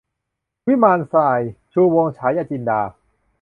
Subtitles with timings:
[0.67, 1.39] วิมานทราย-
[1.73, 2.81] ชูวงศ์ ฉายะจินดา